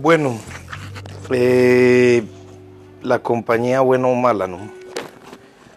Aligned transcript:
Bueno, 0.00 0.38
eh, 1.30 2.22
la 3.02 3.18
compañía 3.18 3.80
buena 3.80 4.06
o 4.06 4.14
mala, 4.14 4.46
¿no? 4.46 4.58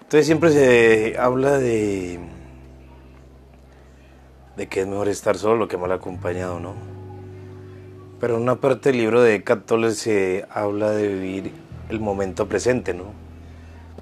Entonces 0.02 0.28
siempre 0.28 0.52
se 0.52 1.18
habla 1.18 1.58
de 1.58 2.20
de 4.58 4.68
que 4.68 4.82
es 4.82 4.88
mejor 4.88 5.08
estar 5.08 5.38
solo 5.38 5.68
que 5.68 5.78
mal 5.78 5.92
acompañado, 5.92 6.60
¿no? 6.60 6.76
Pero 8.20 8.36
en 8.36 8.44
una 8.44 8.58
parte 8.58 8.90
del 8.90 9.00
libro 9.00 9.24
de 9.24 9.36
Eckhart 9.36 9.68
se 9.90 10.46
habla 10.52 10.92
de 10.92 11.08
vivir 11.08 11.52
el 11.90 12.00
momento 12.00 12.48
presente, 12.48 12.94
¿no? 12.94 13.06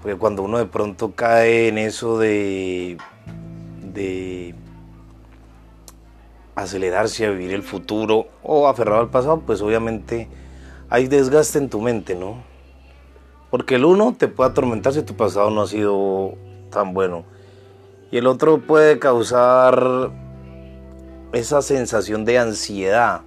Porque 0.02 0.18
cuando 0.18 0.44
uno 0.44 0.58
de 0.58 0.66
pronto 0.66 1.14
cae 1.16 1.70
en 1.70 1.78
eso 1.78 2.20
de 2.20 2.98
de 3.94 4.54
acelerarse 6.62 7.26
a 7.26 7.32
vivir 7.32 7.54
el 7.54 7.64
futuro 7.64 8.28
o 8.44 8.68
aferrado 8.68 9.02
al 9.02 9.10
pasado, 9.10 9.42
pues 9.46 9.62
obviamente 9.62 10.28
hay 10.90 11.08
desgaste 11.08 11.60
en 11.60 11.70
tu 11.70 11.82
mente, 11.82 12.16
¿no? 12.16 12.44
Porque 13.52 13.76
el 13.76 13.86
uno 13.86 14.16
te 14.18 14.28
puede 14.28 14.52
atormentar 14.52 14.94
si 14.94 15.04
tu 15.04 15.16
pasado 15.16 15.50
no 15.50 15.62
ha 15.62 15.68
sido 15.68 16.36
tan 16.72 16.94
bueno. 16.94 17.26
Y 18.12 18.18
el 18.18 18.28
otro 18.28 18.60
puede 18.60 19.00
causar 19.00 20.12
esa 21.34 21.62
sensación 21.62 22.26
de 22.26 22.40
ansiedad, 22.40 23.22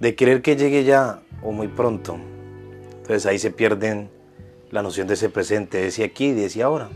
de 0.00 0.14
querer 0.14 0.42
que 0.42 0.56
llegue 0.56 0.84
ya 0.84 1.20
o 1.42 1.52
muy 1.52 1.68
pronto. 1.68 2.18
Entonces 2.98 3.26
ahí 3.26 3.38
se 3.38 3.50
pierden 3.50 4.10
la 4.70 4.82
noción 4.82 5.08
de 5.08 5.14
ese 5.14 5.28
presente, 5.28 5.78
de 5.78 5.86
ese 5.88 6.04
aquí, 6.04 6.32
de 6.32 6.46
ese 6.46 6.62
ahora. 6.62 6.88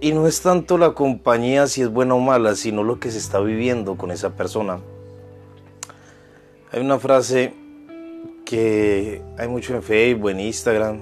Y 0.00 0.12
no 0.12 0.26
es 0.26 0.42
tanto 0.42 0.76
la 0.76 0.92
compañía 0.92 1.66
si 1.66 1.82
es 1.82 1.88
buena 1.88 2.14
o 2.14 2.20
mala, 2.20 2.54
sino 2.54 2.82
lo 2.82 3.00
que 3.00 3.10
se 3.10 3.18
está 3.18 3.40
viviendo 3.40 3.96
con 3.96 4.10
esa 4.10 4.30
persona. 4.30 4.80
Hay 6.70 6.80
una 6.80 6.98
frase 6.98 7.54
que 8.44 9.22
hay 9.38 9.48
mucho 9.48 9.74
en 9.74 9.82
Facebook, 9.82 10.30
en 10.30 10.40
Instagram, 10.40 11.00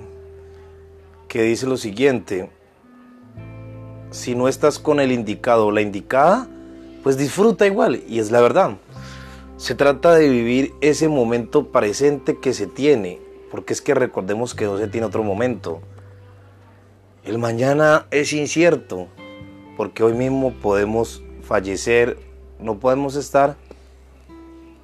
que 1.27 1.43
dice 1.43 1.67
lo 1.67 1.77
siguiente, 1.77 2.49
si 4.11 4.37
no 4.37 4.47
estás 4.47 4.79
con 4.79 5.01
el 5.01 5.11
indicado 5.11 5.67
o 5.67 5.73
la 5.73 5.81
indicada, 5.81 6.47
pues 7.03 7.19
disfruta 7.19 7.67
igual, 7.67 8.03
y 8.09 8.21
es 8.21 8.31
la 8.31 8.41
verdad. 8.41 8.77
Se 9.57 9.75
trata 9.75 10.15
de 10.15 10.29
vivir 10.29 10.73
ese 10.81 11.09
momento 11.09 11.73
presente 11.73 12.39
que 12.39 12.55
se 12.55 12.69
tiene, 12.69 13.19
porque 13.51 13.73
es 13.73 13.83
que 13.83 13.95
recordemos 13.95 14.55
que 14.55 14.67
no 14.67 14.79
se 14.79 14.87
tiene 14.87 15.09
otro 15.09 15.25
momento. 15.25 15.81
El 17.25 17.39
mañana 17.39 18.07
es 18.11 18.35
incierto, 18.35 19.09
porque 19.79 20.03
hoy 20.03 20.13
mismo 20.13 20.53
podemos 20.53 21.23
fallecer, 21.41 22.19
no 22.61 22.79
podemos 22.79 23.17
estar, 23.17 23.57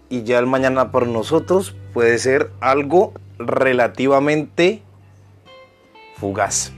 y 0.08 0.22
ya 0.22 0.38
el 0.38 0.46
mañana 0.46 0.90
para 0.90 1.04
nosotros 1.04 1.76
puede 1.92 2.16
ser 2.18 2.50
algo 2.60 3.12
relativamente 3.36 4.80
fugaz. 6.16 6.72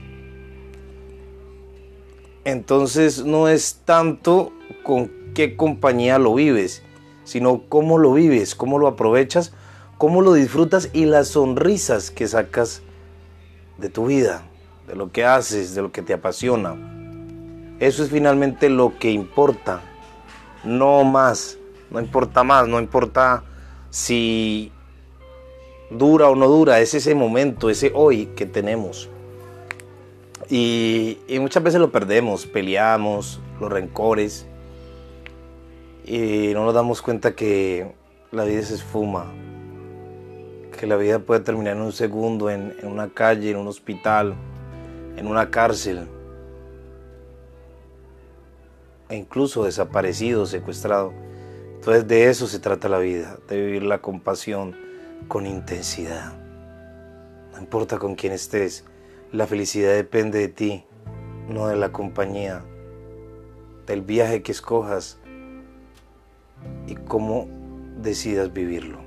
Entonces 2.43 3.23
no 3.23 3.47
es 3.47 3.79
tanto 3.85 4.51
con 4.83 5.09
qué 5.33 5.55
compañía 5.55 6.19
lo 6.19 6.35
vives, 6.35 6.83
sino 7.23 7.63
cómo 7.69 7.97
lo 7.97 8.11
vives, 8.11 8.53
cómo 8.53 8.79
lo 8.79 8.87
aprovechas, 8.87 9.53
cómo 9.97 10.21
lo 10.21 10.33
disfrutas 10.33 10.89
y 10.91 11.05
las 11.05 11.29
sonrisas 11.29 12.11
que 12.11 12.27
sacas 12.27 12.81
de 13.77 13.87
tu 13.87 14.07
vida 14.07 14.43
de 14.87 14.95
lo 14.95 15.11
que 15.11 15.25
haces, 15.25 15.75
de 15.75 15.81
lo 15.81 15.91
que 15.91 16.01
te 16.01 16.13
apasiona. 16.13 16.75
Eso 17.79 18.03
es 18.03 18.09
finalmente 18.09 18.69
lo 18.69 18.97
que 18.97 19.11
importa, 19.11 19.81
no 20.63 21.03
más, 21.03 21.57
no 21.89 21.99
importa 21.99 22.43
más, 22.43 22.67
no 22.67 22.79
importa 22.79 23.43
si 23.89 24.71
dura 25.89 26.29
o 26.29 26.35
no 26.35 26.47
dura, 26.47 26.79
es 26.79 26.93
ese 26.93 27.15
momento, 27.15 27.69
ese 27.69 27.91
hoy 27.93 28.27
que 28.35 28.45
tenemos. 28.45 29.09
Y, 30.49 31.17
muchas 31.39 31.63
veces 31.63 31.79
lo 31.79 31.91
perdemos, 31.91 32.45
peleamos, 32.45 33.39
los 33.59 33.71
rencores, 33.71 34.45
y 36.05 36.51
no 36.53 36.65
nos 36.65 36.73
damos 36.73 37.01
cuenta 37.01 37.33
que 37.33 37.93
la 38.31 38.43
vida 38.43 38.61
se 38.61 38.75
esfuma, 38.75 39.25
que 40.77 40.85
la 40.85 40.95
vida 40.95 41.19
puede 41.19 41.41
terminar 41.41 41.77
en 41.77 41.81
un 41.81 41.91
segundo, 41.91 42.49
en 42.49 42.75
una 42.83 43.09
calle, 43.09 43.51
en 43.51 43.57
un 43.57 43.67
hospital, 43.67 44.35
en 45.17 45.27
una 45.27 45.49
cárcel, 45.49 46.07
e 49.09 49.15
incluso 49.15 49.65
desaparecido, 49.65 50.45
secuestrado. 50.45 51.13
Entonces 51.75 52.07
de 52.07 52.29
eso 52.29 52.47
se 52.47 52.59
trata 52.59 52.89
la 52.89 52.99
vida, 52.99 53.37
de 53.47 53.57
vivir 53.57 53.83
la 53.83 53.99
compasión 53.99 54.75
con 55.27 55.45
intensidad. 55.45 56.33
No 57.51 57.59
importa 57.59 57.99
con 57.99 58.15
quién 58.15 58.33
estés, 58.33 58.85
la 59.31 59.47
felicidad 59.47 59.93
depende 59.93 60.39
de 60.39 60.47
ti, 60.47 60.85
no 61.47 61.67
de 61.67 61.75
la 61.75 61.91
compañía, 61.91 62.63
del 63.85 64.01
viaje 64.01 64.41
que 64.41 64.51
escojas 64.51 65.19
y 66.87 66.95
cómo 66.95 67.47
decidas 68.01 68.53
vivirlo. 68.53 68.99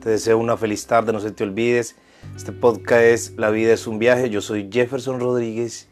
Te 0.00 0.10
deseo 0.10 0.38
una 0.38 0.56
feliz 0.56 0.86
tarde, 0.86 1.12
no 1.12 1.20
se 1.20 1.30
te 1.30 1.44
olvides 1.44 1.96
este 2.36 2.52
podcast 2.52 3.02
es 3.02 3.32
La 3.36 3.50
vida 3.50 3.72
es 3.72 3.86
un 3.86 3.98
viaje. 3.98 4.30
Yo 4.30 4.40
soy 4.40 4.68
Jefferson 4.70 5.20
Rodríguez. 5.20 5.88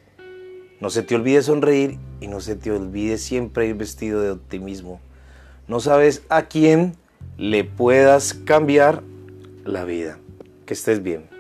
No 0.81 0.91
se 0.91 1.03
te 1.03 1.15
olvide 1.15 1.43
sonreír 1.43 1.99
y 2.21 2.27
no 2.27 2.41
se 2.41 2.57
te 2.57 2.71
olvide 2.71 3.19
siempre 3.19 3.67
ir 3.67 3.75
vestido 3.75 4.21
de 4.21 4.31
optimismo. 4.31 5.01
No 5.69 5.81
sabes 5.81 6.23
a 6.29 6.43
quién 6.43 6.97
le 7.39 7.65
puedas 7.65 8.35
cambiar 8.35 9.03
la 9.65 9.85
vida. 9.85 10.19
Que 10.67 10.75
estés 10.75 11.03
bien. 11.03 11.32